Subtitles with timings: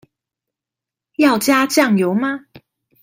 [1.17, 2.47] 要加醬油嗎？